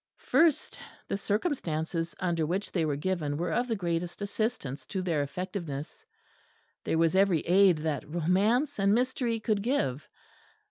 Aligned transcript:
First 0.17 0.81
the 1.07 1.15
circumstances 1.19 2.15
under 2.19 2.43
which 2.43 2.71
they 2.71 2.85
were 2.85 2.95
given 2.95 3.37
were 3.37 3.53
of 3.53 3.67
the 3.67 3.75
greatest 3.75 4.23
assistance 4.23 4.87
to 4.87 5.03
their 5.03 5.21
effectiveness. 5.21 6.07
There 6.83 6.97
was 6.97 7.15
every 7.15 7.41
aid 7.41 7.77
that 7.83 8.09
romance 8.09 8.79
and 8.79 8.95
mystery 8.95 9.39
could 9.39 9.61
give. 9.61 10.09